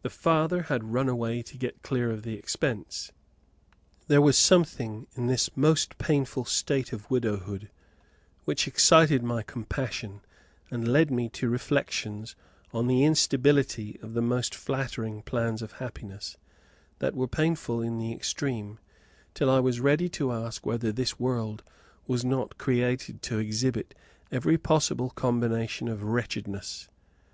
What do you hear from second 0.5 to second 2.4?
had run away to get clear of the